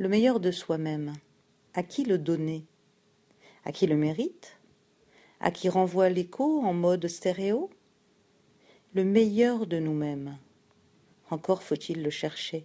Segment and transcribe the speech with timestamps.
[0.00, 1.14] Le meilleur de soi-même,
[1.74, 2.64] à qui le donner?
[3.64, 4.56] À qui le mérite?
[5.40, 7.68] À qui renvoie l'écho en mode stéréo?
[8.92, 10.38] Le meilleur de nous-mêmes.
[11.30, 12.64] Encore faut-il le chercher,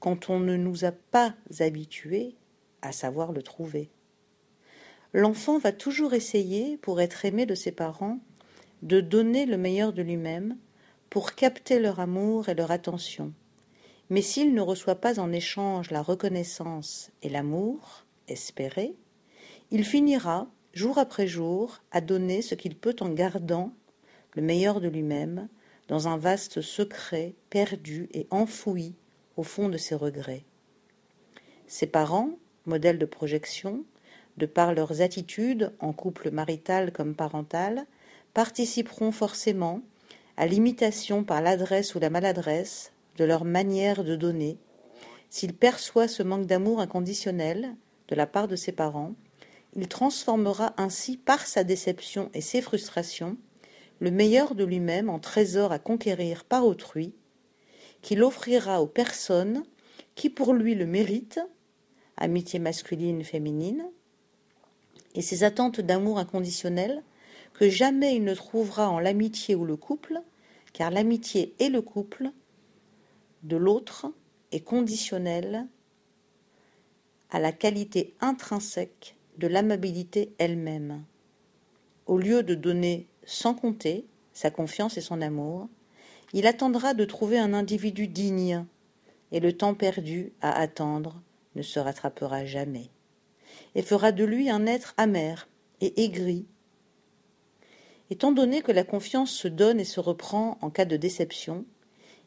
[0.00, 2.34] quand on ne nous a pas habitués
[2.80, 3.90] à savoir le trouver.
[5.12, 8.20] L'enfant va toujours essayer, pour être aimé de ses parents,
[8.80, 10.56] de donner le meilleur de lui-même,
[11.10, 13.34] pour capter leur amour et leur attention.
[14.10, 18.94] Mais s'il ne reçoit pas en échange la reconnaissance et l'amour espérés,
[19.70, 23.72] il finira, jour après jour, à donner ce qu'il peut en gardant
[24.34, 25.48] le meilleur de lui-même,
[25.88, 28.94] dans un vaste secret perdu et enfoui
[29.36, 30.44] au fond de ses regrets.
[31.66, 33.84] Ses parents, modèles de projection,
[34.36, 37.86] de par leurs attitudes, en couple marital comme parental,
[38.32, 39.82] participeront forcément
[40.36, 44.58] à l'imitation par l'adresse ou la maladresse de leur manière de donner.
[45.28, 47.76] S'il perçoit ce manque d'amour inconditionnel
[48.08, 49.14] de la part de ses parents,
[49.74, 53.36] il transformera ainsi par sa déception et ses frustrations
[54.00, 57.12] le meilleur de lui-même en trésor à conquérir par autrui,
[58.00, 59.64] qu'il offrira aux personnes
[60.14, 61.40] qui pour lui le méritent,
[62.16, 63.90] amitié masculine féminine,
[65.14, 67.02] et ses attentes d'amour inconditionnel
[67.54, 70.20] que jamais il ne trouvera en l'amitié ou le couple,
[70.72, 72.30] car l'amitié et le couple
[73.42, 74.06] de l'autre
[74.52, 75.66] est conditionnel
[77.30, 81.04] à la qualité intrinsèque de l'amabilité elle-même.
[82.06, 85.68] Au lieu de donner sans compter sa confiance et son amour,
[86.32, 88.64] il attendra de trouver un individu digne,
[89.30, 91.20] et le temps perdu à attendre
[91.54, 92.90] ne se rattrapera jamais,
[93.74, 95.48] et fera de lui un être amer
[95.80, 96.46] et aigri
[98.10, 101.66] Étant donné que la confiance se donne et se reprend en cas de déception,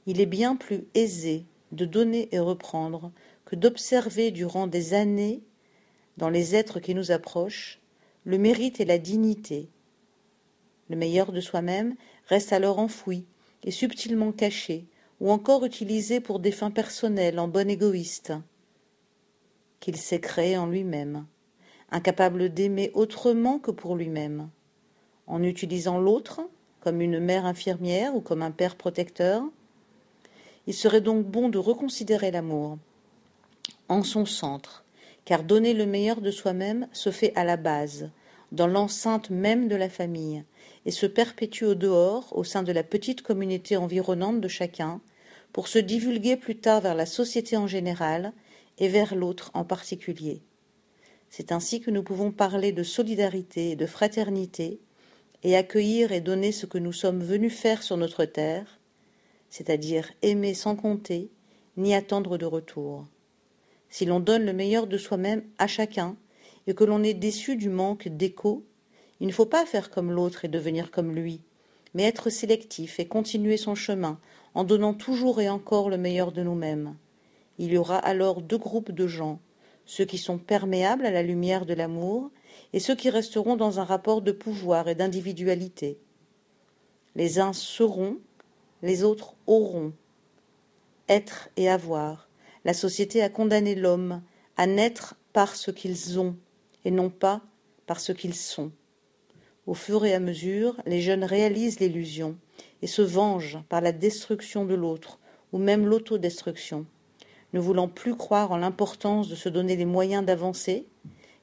[0.05, 3.11] il est bien plus aisé de donner et reprendre
[3.45, 5.41] que d'observer durant des années,
[6.17, 7.79] dans les êtres qui nous approchent,
[8.23, 9.69] le mérite et la dignité.
[10.89, 11.95] Le meilleur de soi-même
[12.27, 13.25] reste alors enfoui
[13.63, 14.85] et subtilement caché,
[15.19, 18.33] ou encore utilisé pour des fins personnelles en bon égoïste,
[19.79, 21.25] qu'il s'est créé en lui-même,
[21.91, 24.49] incapable d'aimer autrement que pour lui-même
[25.31, 26.41] en utilisant l'autre
[26.81, 29.43] comme une mère infirmière ou comme un père protecteur.
[30.67, 32.77] Il serait donc bon de reconsidérer l'amour
[33.89, 34.85] en son centre,
[35.25, 38.09] car donner le meilleur de soi-même se fait à la base,
[38.51, 40.43] dans l'enceinte même de la famille,
[40.85, 45.01] et se perpétue au dehors, au sein de la petite communauté environnante de chacun,
[45.51, 48.33] pour se divulguer plus tard vers la société en général
[48.77, 50.41] et vers l'autre en particulier.
[51.29, 54.79] C'est ainsi que nous pouvons parler de solidarité et de fraternité,
[55.43, 58.79] et accueillir et donner ce que nous sommes venus faire sur notre terre,
[59.51, 61.29] c'est-à-dire aimer sans compter,
[61.77, 63.05] ni attendre de retour.
[63.89, 66.15] Si l'on donne le meilleur de soi-même à chacun,
[66.67, 68.65] et que l'on est déçu du manque d'écho,
[69.19, 71.41] il ne faut pas faire comme l'autre et devenir comme lui,
[71.93, 74.19] mais être sélectif et continuer son chemin
[74.53, 76.95] en donnant toujours et encore le meilleur de nous-mêmes.
[77.57, 79.39] Il y aura alors deux groupes de gens,
[79.85, 82.31] ceux qui sont perméables à la lumière de l'amour
[82.73, 85.99] et ceux qui resteront dans un rapport de pouvoir et d'individualité.
[87.15, 88.17] Les uns seront,
[88.81, 89.93] les autres auront.
[91.09, 92.29] Être et avoir.
[92.63, 94.21] La société a condamné l'homme
[94.57, 96.35] à naître par ce qu'ils ont
[96.85, 97.41] et non pas
[97.85, 98.71] par ce qu'ils sont.
[99.67, 102.37] Au fur et à mesure, les jeunes réalisent l'illusion
[102.81, 105.19] et se vengent par la destruction de l'autre
[105.53, 106.85] ou même l'autodestruction,
[107.53, 110.85] ne voulant plus croire en l'importance de se donner les moyens d'avancer,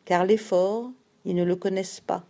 [0.04, 0.90] car l'effort,
[1.24, 2.24] ils ne le connaissent pas.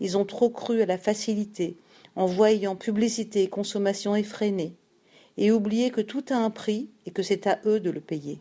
[0.00, 1.76] Ils ont trop cru à la facilité,
[2.16, 4.76] en voyant publicité et consommation effrénée,
[5.36, 8.40] et oublié que tout a un prix et que c'est à eux de le payer.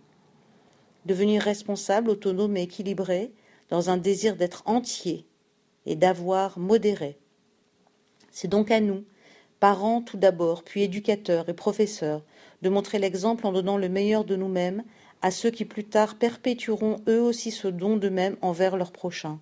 [1.06, 3.32] Devenir responsable, autonome et équilibré,
[3.70, 5.26] dans un désir d'être entier
[5.86, 7.18] et d'avoir modéré.
[8.32, 9.04] C'est donc à nous,
[9.60, 12.24] parents tout d'abord, puis éducateurs et professeurs,
[12.62, 14.84] de montrer l'exemple en donnant le meilleur de nous-mêmes
[15.22, 19.40] à ceux qui plus tard perpétueront eux aussi ce don d'eux-mêmes envers leurs prochains.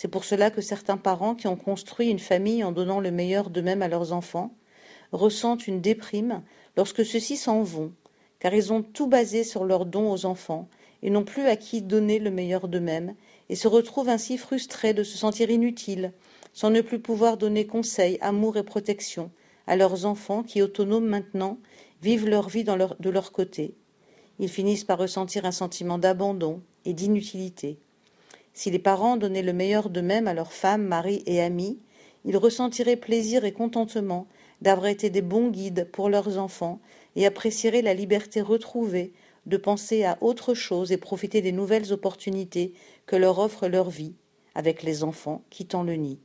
[0.00, 3.50] C'est pour cela que certains parents qui ont construit une famille en donnant le meilleur
[3.50, 4.54] d'eux-mêmes à leurs enfants
[5.10, 6.44] ressentent une déprime
[6.76, 7.90] lorsque ceux-ci s'en vont,
[8.38, 10.68] car ils ont tout basé sur leur don aux enfants
[11.02, 13.16] et n'ont plus à qui donner le meilleur d'eux-mêmes,
[13.48, 16.12] et se retrouvent ainsi frustrés de se sentir inutiles,
[16.52, 19.32] sans ne plus pouvoir donner conseil, amour et protection
[19.66, 21.58] à leurs enfants qui, autonomes maintenant,
[22.02, 23.74] vivent leur vie de leur côté.
[24.38, 27.80] Ils finissent par ressentir un sentiment d'abandon et d'inutilité.
[28.58, 31.78] Si les parents donnaient le meilleur d'eux-mêmes à leurs femmes, maris et amis,
[32.24, 34.26] ils ressentiraient plaisir et contentement
[34.62, 36.80] d'avoir été des bons guides pour leurs enfants
[37.14, 39.12] et apprécieraient la liberté retrouvée
[39.46, 42.74] de penser à autre chose et profiter des nouvelles opportunités
[43.06, 44.16] que leur offre leur vie,
[44.56, 46.18] avec les enfants quittant le nid.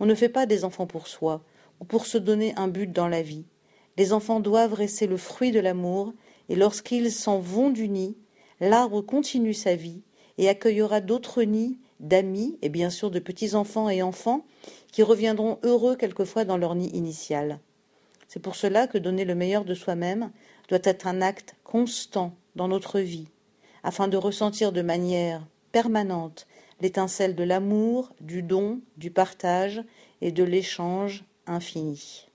[0.00, 1.44] On ne fait pas des enfants pour soi,
[1.78, 3.44] ou pour se donner un but dans la vie.
[3.98, 6.14] Les enfants doivent rester le fruit de l'amour,
[6.48, 8.16] et lorsqu'ils s'en vont du nid,
[8.60, 10.00] l'arbre continue sa vie
[10.38, 14.44] et accueillera d'autres nids d'amis et bien sûr de petits-enfants et enfants
[14.92, 17.60] qui reviendront heureux quelquefois dans leur nid initial.
[18.28, 20.30] C'est pour cela que donner le meilleur de soi-même
[20.68, 23.28] doit être un acte constant dans notre vie,
[23.82, 26.46] afin de ressentir de manière permanente
[26.80, 29.82] l'étincelle de l'amour, du don, du partage
[30.20, 32.26] et de l'échange infini.